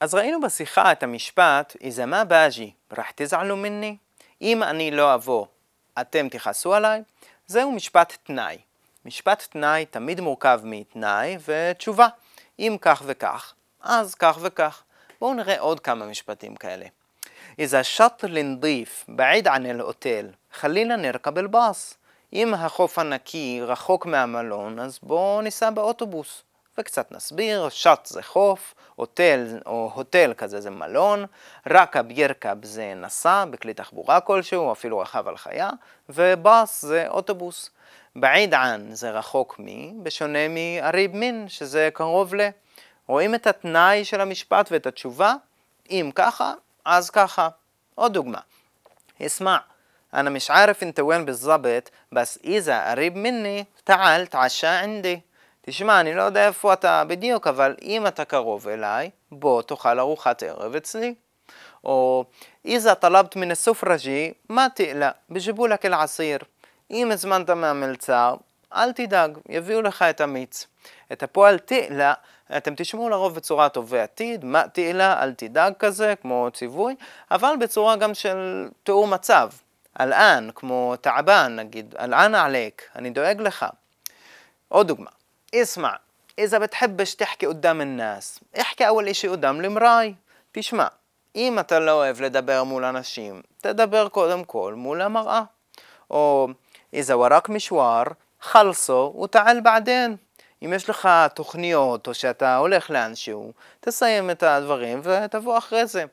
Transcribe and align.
אז 0.00 0.14
ראינו 0.14 0.40
בשיחה 0.40 0.92
את 0.92 1.02
המשפט, 1.02 1.76
איזה 1.80 2.06
מה 2.06 2.24
באג'י, 2.24 2.72
רח 2.98 3.10
תזעלו 3.14 3.56
מיני? 3.56 3.96
אם 4.42 4.62
אני 4.62 4.90
לא 4.90 5.14
אבוא, 5.14 5.46
אתם 6.00 6.28
תכעסו 6.28 6.74
עליי? 6.74 7.02
זהו 7.46 7.72
משפט 7.72 8.16
תנאי. 8.22 8.58
משפט 9.04 9.42
תנאי 9.50 9.86
תמיד 9.86 10.20
מורכב 10.20 10.60
מתנאי 10.64 11.36
ותשובה. 11.46 12.08
אם 12.58 12.76
כך 12.80 13.02
וכך, 13.06 13.54
אז 13.82 14.14
כך 14.14 14.38
וכך. 14.40 14.82
בואו 15.20 15.34
נראה 15.34 15.60
עוד 15.60 15.80
כמה 15.80 16.06
משפטים 16.06 16.56
כאלה. 16.56 16.86
إذا 17.58 17.80
الشط 17.80 18.24
لنضيف 18.24 19.04
بعيد 19.08 19.48
عن 19.48 19.66
الأوتيل 19.66 20.30
خلينا 20.52 20.96
نركب 20.96 21.38
الباص. 21.38 21.94
אם 22.32 22.54
החוף 22.54 22.98
הנקי 22.98 23.60
רחוק 23.62 24.06
מהמלון, 24.06 24.78
אז 24.78 24.98
בואו 25.02 25.40
ניסע 25.40 25.70
באוטובוס. 25.70 26.42
וקצת 26.78 27.12
נסביר, 27.12 27.68
שט 27.68 28.06
זה 28.06 28.22
חוף, 28.22 28.74
הוטל 28.94 29.58
או 29.66 29.90
הוטל 29.94 30.34
כזה 30.36 30.60
זה 30.60 30.70
מלון, 30.70 31.26
רקב 31.70 32.10
ירקב 32.10 32.64
זה 32.64 32.94
נסע 32.96 33.44
בכלי 33.44 33.74
תחבורה 33.74 34.20
כלשהו, 34.20 34.72
אפילו 34.72 34.98
רכב 34.98 35.28
על 35.28 35.36
חיה, 35.36 35.70
ובאס 36.08 36.82
זה 36.82 37.08
אוטובוס. 37.08 37.70
בעיד 38.16 38.54
ען 38.54 38.94
זה 38.94 39.10
רחוק 39.10 39.56
מ, 39.58 40.04
בשונה 40.04 40.48
מאריב 40.48 41.16
מין, 41.16 41.48
שזה 41.48 41.88
קרוב 41.92 42.34
ל. 42.34 42.48
רואים 43.06 43.34
את 43.34 43.46
התנאי 43.46 44.04
של 44.04 44.20
המשפט 44.20 44.68
ואת 44.72 44.86
התשובה? 44.86 45.34
אם 45.90 46.10
ככה, 46.14 46.54
אז 46.84 47.10
ככה. 47.10 47.48
עוד 47.94 48.12
דוגמה. 48.12 48.40
اسمع 49.22 49.60
أنا 50.14 50.30
مش 50.30 50.50
عارف 50.50 50.82
أنت 50.82 51.00
وين 51.00 51.24
بالضبط 51.24 51.90
بس 52.12 52.38
إذا 52.44 52.90
قريب 52.90 53.16
مني 53.16 53.66
تعال 53.84 54.26
تعشى 54.26 54.66
عندي 54.66 55.20
תשמע, 55.61 55.99
אני 55.99 56.13
לא 56.13 56.21
יודע 56.21 56.47
איפה 56.47 56.73
אתה 56.73 57.03
בדיוק, 57.07 57.47
אבל 57.47 57.75
אם 57.81 58.07
אתה 58.07 58.25
קרוב 58.25 58.67
אליי, 58.67 59.09
בוא 59.31 59.61
תאכל 59.61 59.99
ארוחת 59.99 60.43
ערב 60.43 60.75
אצלי. 60.75 61.13
או 61.83 62.25
איזה 62.65 62.95
טלבת 62.95 63.35
מן 63.35 63.51
הסופרג'י, 63.51 64.33
מה 64.49 64.67
תעלה, 64.75 65.11
בג'יבו 65.29 65.67
לך 65.67 65.85
אל 65.85 65.93
עשיר. 65.93 66.39
אם 66.91 67.11
הזמנת 67.11 67.49
מהמלצר, 67.49 68.35
אל 68.73 68.91
תדאג, 68.91 69.37
יביאו 69.49 69.81
לך 69.81 70.01
את 70.01 70.21
המיץ. 70.21 70.67
את 71.11 71.23
הפועל 71.23 71.59
תעלה, 71.59 72.13
אתם 72.57 72.73
תשמעו 72.77 73.09
לרוב 73.09 73.35
בצורה 73.35 73.69
טובה 73.69 74.03
עתיד, 74.03 74.45
מה 74.45 74.67
תעלה, 74.67 75.23
אל 75.23 75.33
תדאג 75.33 75.73
כזה, 75.79 76.13
כמו 76.21 76.49
ציווי, 76.53 76.95
אבל 77.31 77.53
בצורה 77.59 77.95
גם 77.95 78.13
של 78.13 78.69
תיאור 78.83 79.07
מצב. 79.07 79.49
אלען, 79.99 80.49
כמו 80.55 80.95
תעבן 81.01 81.55
נגיד, 81.55 81.95
אלען 81.99 82.35
עליק, 82.35 82.89
אני 82.95 83.09
דואג 83.09 83.41
לך. 83.41 83.65
עוד 84.67 84.87
דוגמה. 84.87 85.09
اسمع 85.54 85.98
إذا 86.38 86.58
بتحبش 86.58 87.14
تحكي 87.14 87.46
قدام 87.46 87.80
الناس 87.80 88.40
احكي 88.60 88.88
أول 88.88 89.08
إشي 89.08 89.28
قدام 89.28 89.60
المراي 89.60 90.14
תשמע, 90.52 90.86
אם 91.36 91.58
אתה 91.58 91.78
לא 91.78 91.92
אוהב 91.92 92.20
לדבר 92.20 92.64
מול 92.64 92.84
אנשים, 92.84 93.42
תדבר 93.58 94.08
קודם 94.08 94.44
כל 94.44 94.74
מול 94.76 95.02
המראה. 95.02 95.42
או 96.10 96.48
إذا 96.94 97.14
وراك 97.14 97.50
مشوار 97.50 98.14
خلصه 98.40 99.04
وتعال 99.14 99.60
بعدين. 99.60 100.16
אם 100.64 100.72
יש 100.72 100.90
לך 100.90 101.08
תוכניות 101.34 102.06
או 102.06 102.14
שאתה 102.14 102.56
הולך 102.56 102.90
לאנשהו, 102.90 103.52
תסיים 103.80 104.30
את 104.30 104.42
הדברים 104.42 105.00
ותבוא 105.02 105.58
אחרי 105.58 105.86
זה. 105.86 106.04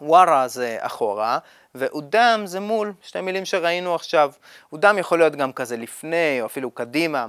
ווארה 0.00 0.48
זה 0.48 0.76
אחורה, 0.80 1.38
ואודם 1.74 2.42
זה 2.44 2.60
מול, 2.60 2.92
שתי 3.02 3.20
מילים 3.20 3.44
שראינו 3.44 3.94
עכשיו. 3.94 4.32
אודם 4.72 4.98
יכול 4.98 5.18
להיות 5.18 5.36
גם 5.36 5.52
כזה 5.52 5.76
לפני, 5.76 6.40
או 6.40 6.46
אפילו 6.46 6.70
קדימה. 6.70 7.26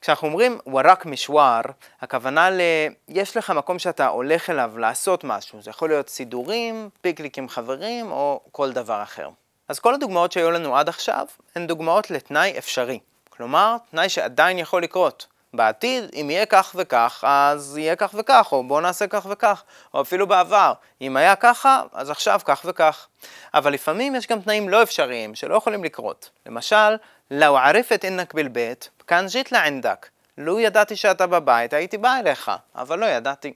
כשאנחנו 0.00 0.28
אומרים 0.28 0.58
ווארק 0.66 1.06
משוואר, 1.06 1.60
הכוונה 2.00 2.50
ל... 2.50 2.60
יש 3.08 3.36
לך 3.36 3.50
מקום 3.50 3.78
שאתה 3.78 4.06
הולך 4.06 4.50
אליו 4.50 4.78
לעשות 4.78 5.24
משהו. 5.24 5.62
זה 5.62 5.70
יכול 5.70 5.88
להיות 5.88 6.08
סידורים, 6.08 6.88
פיקניק 7.00 7.38
עם 7.38 7.48
חברים, 7.48 8.12
או 8.12 8.40
כל 8.52 8.72
דבר 8.72 9.02
אחר. 9.02 9.28
אז 9.68 9.78
כל 9.78 9.94
הדוגמאות 9.94 10.32
שהיו 10.32 10.50
לנו 10.50 10.76
עד 10.76 10.88
עכשיו, 10.88 11.26
הן 11.54 11.66
דוגמאות 11.66 12.10
לתנאי 12.10 12.58
אפשרי. 12.58 12.98
כלומר, 13.30 13.76
תנאי 13.90 14.08
שעדיין 14.08 14.58
יכול 14.58 14.82
לקרות. 14.82 15.26
בעתיד, 15.54 16.04
אם 16.14 16.30
יהיה 16.30 16.46
כך 16.46 16.72
וכך, 16.74 17.24
אז 17.26 17.78
יהיה 17.78 17.96
כך 17.96 18.14
וכך, 18.18 18.48
או 18.52 18.64
בואו 18.64 18.80
נעשה 18.80 19.06
כך 19.06 19.26
וכך, 19.30 19.62
או 19.94 20.00
אפילו 20.00 20.26
בעבר, 20.26 20.72
אם 21.00 21.16
היה 21.16 21.36
ככה, 21.36 21.82
אז 21.92 22.10
עכשיו 22.10 22.40
כך 22.44 22.62
וכך. 22.64 23.06
אבל 23.54 23.72
לפעמים 23.72 24.14
יש 24.14 24.26
גם 24.26 24.40
תנאים 24.40 24.68
לא 24.68 24.82
אפשריים, 24.82 25.34
שלא 25.34 25.54
יכולים 25.54 25.84
לקרות. 25.84 26.30
למשל, 26.46 26.96
לאו 27.30 27.58
ערפת 27.58 28.04
אינק 28.04 28.34
בלבית, 28.34 28.90
כאן 29.10 29.28
ז'יטלה 29.28 29.64
ענדק. 29.64 30.08
לו 30.38 30.60
ידעתי 30.60 30.96
שאתה 30.96 31.26
בבית, 31.26 31.72
הייתי 31.72 31.98
בא 31.98 32.16
אליך, 32.18 32.50
אבל 32.74 32.98
לא 32.98 33.06
ידעתי. 33.06 33.52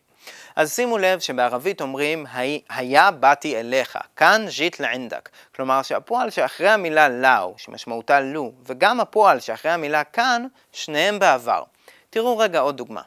אז 0.57 0.75
שימו 0.75 0.99
לב 0.99 1.19
שבערבית 1.19 1.81
אומרים 1.81 2.27
היה 2.69 3.11
באתי 3.11 3.61
אליך, 3.61 3.99
כאן 4.17 4.45
ז'ית 4.49 4.81
לענדק. 4.81 5.29
כלומר 5.55 5.83
שהפועל 5.83 6.31
שאחרי 6.31 6.69
המילה 6.69 7.09
לאו, 7.09 7.55
שמשמעותה 7.57 8.21
לו, 8.21 8.53
וגם 8.67 9.01
הפועל 9.01 9.41
שאחרי 9.41 9.71
המילה 9.71 10.05
כאן, 10.05 10.47
שניהם 10.73 11.19
בעבר. 11.19 11.63
תראו 12.11 12.39
רגע 12.39 12.61
עוד 12.61 12.77
דוגמה. 12.77 13.03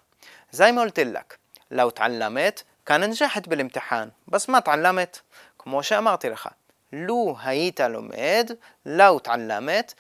זיימול 0.52 0.90
תלק, 0.90 1.38
לאו 1.72 1.90
תעלמת, 1.90 2.64
כאן 2.86 3.04
אנג'חת 3.04 3.48
בלמתחן, 3.48 4.08
בסמה 4.28 4.62
תעלמת. 4.62 5.20
כמו 5.58 5.84
שאמרתי 5.84 6.30
לך, 6.30 6.50
לו 6.94 7.36
היית 7.44 7.80
לומד, 7.80 8.52
לאו 8.86 9.20
תעלמת, 9.20 9.94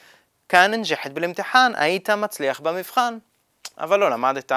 כאן 0.49 0.73
נג'חת 0.73 1.11
בלמתחן, 1.11 1.71
היית 1.75 2.09
מצליח 2.09 2.59
במבחן, 2.59 3.17
אבל 3.77 3.99
לא 3.99 4.09
למדת. 4.09 4.51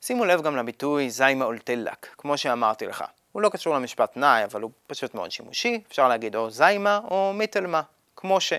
שימו 0.00 0.24
לב 0.24 0.42
גם 0.42 0.56
לביטוי 0.56 1.10
זיימה 1.10 1.44
אולטלק, 1.44 2.06
כמו 2.18 2.38
שאמרתי 2.38 2.86
לך. 2.86 3.04
הוא 3.32 3.42
לא 3.42 3.48
קשור 3.48 3.74
למשפט 3.74 4.16
נאי, 4.16 4.44
אבל 4.44 4.62
הוא 4.62 4.70
פשוט 4.86 5.14
מאוד 5.14 5.30
שימושי, 5.30 5.80
אפשר 5.88 6.08
להגיד 6.08 6.36
או 6.36 6.50
זיימה 6.50 7.00
או 7.10 7.32
מיטלמה, 7.34 7.82
כמו 8.16 8.40
ש. 8.40 8.52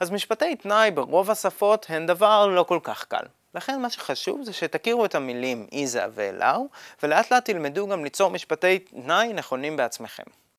אז 0.00 0.10
משפטי 0.10 0.56
תנאי 0.56 0.90
ברוב 0.90 1.30
השפות 1.30 1.86
הן 1.88 2.06
דבר 2.06 2.46
לא 2.46 2.62
כל 2.62 2.78
כך 2.82 3.04
קל. 3.04 3.24
לכן 3.54 3.80
מה 3.80 3.90
שחשוב 3.90 4.42
זה 4.42 4.52
שתכירו 4.52 5.04
את 5.04 5.14
המילים 5.14 5.66
איזה 5.72 6.04
ואלאו, 6.14 6.68
ולאט 7.02 7.32
לאט 7.32 7.44
תלמדו 7.44 7.88
גם 7.88 8.04
ליצור 8.04 8.30
משפטי 8.30 8.78
תנאי 8.78 9.32
נכונים 9.32 9.76
בעצמכם. 9.76 10.22